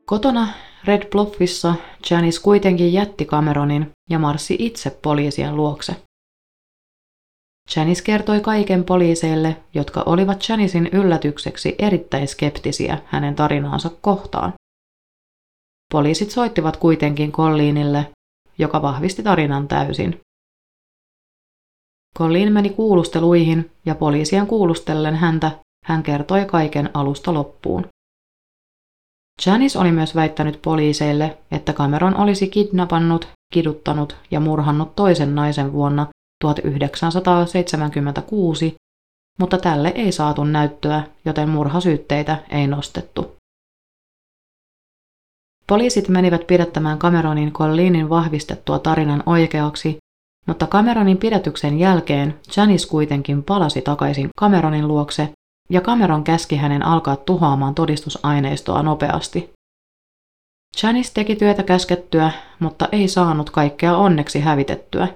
[0.07, 0.49] Kotona
[0.85, 1.75] Red Bluffissa
[2.11, 5.97] Janice kuitenkin jätti Cameronin ja marssi itse poliisien luokse.
[7.77, 14.53] Janice kertoi kaiken poliiseille, jotka olivat Janicein yllätykseksi erittäin skeptisiä hänen tarinaansa kohtaan.
[15.95, 18.11] Poliisit soittivat kuitenkin Collinille,
[18.59, 20.21] joka vahvisti tarinan täysin.
[22.19, 25.51] Collin meni kuulusteluihin ja poliisien kuulustellen häntä
[25.85, 27.87] hän kertoi kaiken alusta loppuun.
[29.47, 36.07] Janice oli myös väittänyt poliiseille, että Cameron olisi kidnappannut, kiduttanut ja murhannut toisen naisen vuonna
[36.45, 38.75] 1976,
[39.39, 43.44] mutta tälle ei saatu näyttöä, joten murhasyytteitä ei nostettu.
[45.67, 49.99] Poliisit menivät pidättämään Cameronin Collinin vahvistettua tarinan oikeaksi,
[50.47, 55.29] mutta Cameronin pidätyksen jälkeen Janice kuitenkin palasi takaisin Cameronin luokse
[55.71, 59.51] ja Cameron käski hänen alkaa tuhoamaan todistusaineistoa nopeasti.
[60.83, 65.09] Janice teki työtä käskettyä, mutta ei saanut kaikkea onneksi hävitettyä.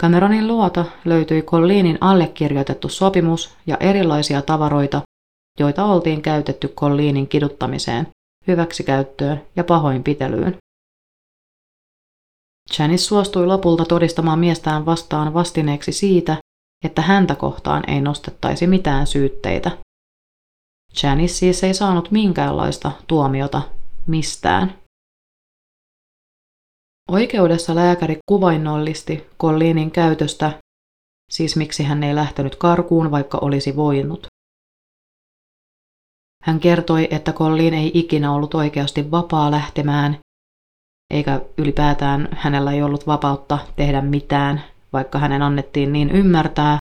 [0.00, 5.02] Cameronin luota löytyi Collinin allekirjoitettu sopimus ja erilaisia tavaroita,
[5.60, 8.06] joita oltiin käytetty Collinin kiduttamiseen,
[8.46, 10.56] hyväksikäyttöön ja pahoinpitelyyn.
[12.78, 16.36] Janice suostui lopulta todistamaan miestään vastaan vastineeksi siitä,
[16.84, 19.78] että häntä kohtaan ei nostettaisi mitään syytteitä.
[21.02, 23.62] Janice siis ei saanut minkäänlaista tuomiota
[24.06, 24.78] mistään.
[27.10, 30.58] Oikeudessa lääkäri kuvainnollisti Collinin käytöstä,
[31.30, 34.26] siis miksi hän ei lähtenyt karkuun, vaikka olisi voinut.
[36.44, 40.18] Hän kertoi, että Collin ei ikinä ollut oikeasti vapaa lähtemään,
[41.14, 46.78] eikä ylipäätään hänellä ei ollut vapautta tehdä mitään, vaikka hänen annettiin niin ymmärtää,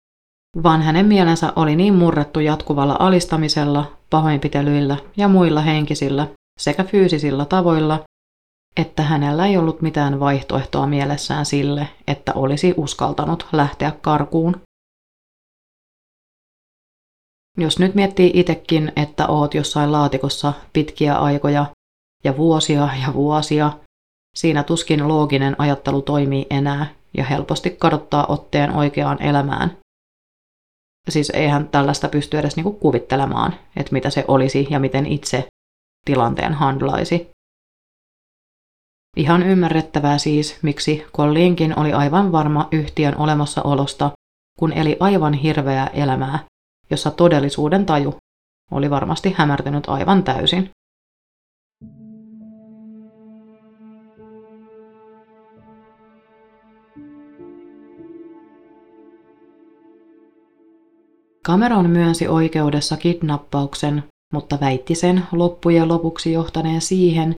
[0.64, 6.28] vaan hänen mielensä oli niin murrettu jatkuvalla alistamisella, pahoinpitelyillä ja muilla henkisillä
[6.60, 8.04] sekä fyysisillä tavoilla,
[8.78, 14.62] että hänellä ei ollut mitään vaihtoehtoa mielessään sille, että olisi uskaltanut lähteä karkuun.
[17.58, 21.66] Jos nyt miettii itekin, että oot jossain laatikossa pitkiä aikoja
[22.24, 23.72] ja vuosia ja vuosia,
[24.36, 29.78] siinä tuskin looginen ajattelu toimii enää ja helposti kadottaa otteen oikeaan elämään.
[31.10, 35.48] Siis eihän tällaista pysty edes niinku kuvittelemaan, että mitä se olisi ja miten itse
[36.06, 37.30] tilanteen handlaisi.
[39.18, 44.12] Ihan ymmärrettävää siis, miksi Collinkin oli aivan varma yhtiön olemassaolosta,
[44.60, 46.40] kun eli aivan hirveää elämää,
[46.92, 48.16] jossa todellisuuden taju
[48.72, 50.70] oli varmasti hämärtynyt aivan täysin.
[61.48, 67.34] Cameron myönsi oikeudessa kidnappauksen, mutta väitti sen loppujen lopuksi johtaneen siihen,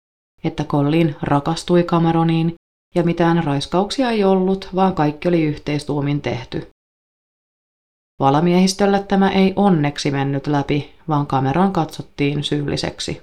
[0.44, 2.54] että Collin rakastui Cameroniin
[2.94, 6.71] ja mitään raiskauksia ei ollut, vaan kaikki oli yhteistuumin tehty.
[8.20, 13.22] Valamiehistölle tämä ei onneksi mennyt läpi, vaan Cameron katsottiin syylliseksi.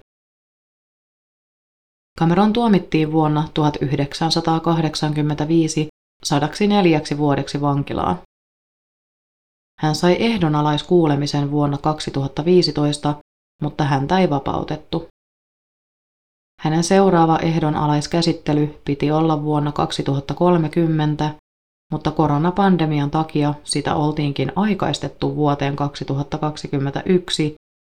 [2.20, 5.88] Cameron tuomittiin vuonna 1985
[6.24, 8.20] sadaksi neljäksi vuodeksi vankilaan.
[9.80, 13.16] Hän sai ehdonalaiskuulemisen vuonna 2015,
[13.62, 15.08] mutta häntä ei vapautettu.
[16.62, 21.36] Hänen seuraava ehdonalaiskäsittely piti olla vuonna 2030,
[21.92, 27.56] mutta koronapandemian takia sitä oltiinkin aikaistettu vuoteen 2021,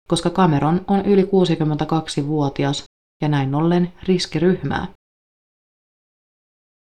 [0.08, 2.84] koska Cameron on yli 62-vuotias
[3.22, 4.86] ja näin ollen riskiryhmää.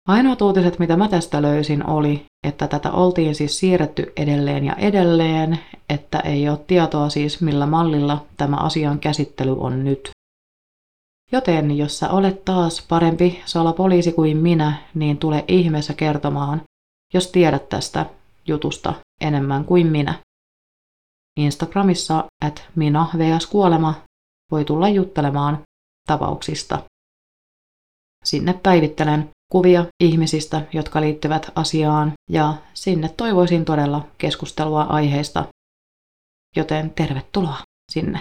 [0.08, 5.58] Ainoat uutiset, mitä mä tästä löysin, oli, että tätä oltiin siis siirretty edelleen ja edelleen,
[5.88, 10.10] että ei ole tietoa siis millä mallilla tämä asian käsittely on nyt.
[11.32, 16.62] Joten jos sä olet taas parempi salapoliisi kuin minä, niin tule ihmeessä kertomaan,
[17.14, 18.06] jos tiedät tästä
[18.46, 20.14] jutusta enemmän kuin minä.
[21.40, 23.46] Instagramissa at minä vs.
[23.46, 23.94] kuolema
[24.50, 25.62] voi tulla juttelemaan
[26.06, 26.82] tapauksista.
[28.24, 35.44] Sinne päivittelen kuvia ihmisistä, jotka liittyvät asiaan, ja sinne toivoisin todella keskustelua aiheista,
[36.56, 37.58] joten tervetuloa
[37.92, 38.20] sinne.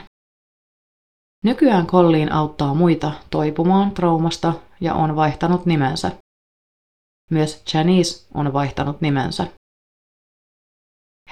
[1.44, 6.12] Nykyään Colleen auttaa muita toipumaan traumasta ja on vaihtanut nimensä.
[7.32, 9.48] Myös Janice on vaihtanut nimensä.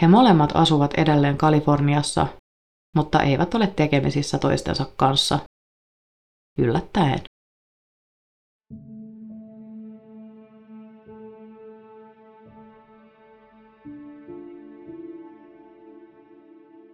[0.02, 2.28] He molemmat asuvat edelleen Kaliforniassa,
[2.96, 5.40] mutta eivät ole tekemisissä toistensa kanssa.
[6.60, 7.20] Yllättäen.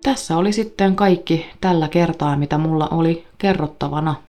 [0.04, 4.31] Tässä oli sitten kaikki tällä kertaa, mitä mulla oli kerrottavana.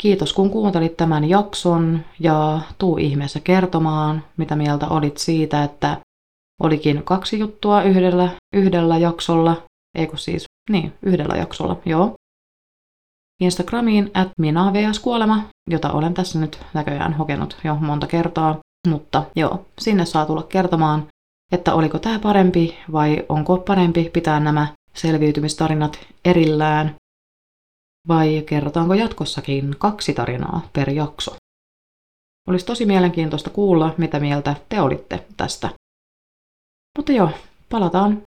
[0.00, 5.96] Kiitos kun kuuntelit tämän jakson ja tuu ihmeessä kertomaan, mitä mieltä olit siitä, että
[6.60, 9.62] olikin kaksi juttua yhdellä, yhdellä jaksolla,
[9.98, 12.14] eikö siis, niin, yhdellä jaksolla, joo.
[13.42, 14.98] Instagramiin at Mina vs.
[14.98, 20.42] Kuolema, jota olen tässä nyt näköjään hokenut jo monta kertaa, mutta joo, sinne saa tulla
[20.42, 21.06] kertomaan,
[21.52, 26.94] että oliko tämä parempi vai onko parempi pitää nämä selviytymistarinat erillään
[28.08, 31.36] vai kerrotaanko jatkossakin kaksi tarinaa per jakso.
[32.48, 35.70] Olisi tosi mielenkiintoista kuulla, mitä mieltä te olitte tästä.
[36.98, 37.30] Mutta joo,
[37.70, 38.22] palataan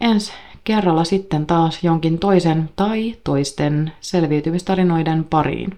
[0.00, 0.32] ensi
[0.64, 5.74] kerralla sitten taas jonkin toisen tai toisten selviytymistarinoiden pariin.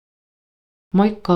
[0.95, 1.35] Moikka!